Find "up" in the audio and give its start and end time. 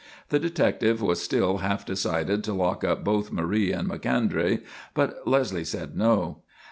2.83-3.03